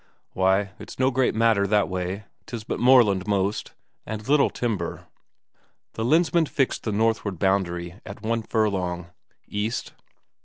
[0.33, 2.23] "Why, it's no great matter that way.
[2.47, 3.73] 'Tis but moorland most,
[4.03, 5.05] and little timber."
[5.93, 9.11] The Lensmand fixed the northward boundary at one furlong.
[9.47, 9.93] "East?"